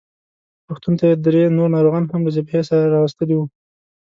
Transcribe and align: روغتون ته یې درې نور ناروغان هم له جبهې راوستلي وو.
روغتون 0.67 0.93
ته 0.99 1.03
یې 1.09 1.15
درې 1.25 1.41
نور 1.57 1.69
ناروغان 1.75 2.03
هم 2.07 2.21
له 2.25 2.31
جبهې 2.35 2.59
راوستلي 2.95 3.35
وو. 3.35 3.45